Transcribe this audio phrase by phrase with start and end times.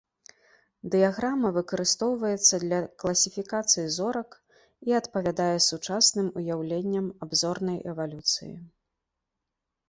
[0.93, 4.29] Дыяграма выкарыстоўваецца для класіфікацыі зорак
[4.89, 8.53] і адпавядае сучасным уяўленням аб зорнай эвалюцыі.